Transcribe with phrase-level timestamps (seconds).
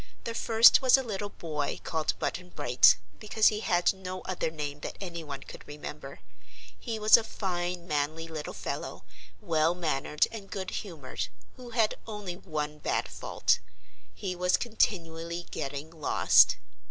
[0.23, 4.79] The first was a little boy called Button Bright, because he had no other name
[4.79, 6.21] that anyone could remember.
[6.79, 9.03] He was a fine, manly little fellow,
[9.41, 13.59] well mannered and good humored, who had only one bad fault.
[14.15, 16.55] He was continually getting lost.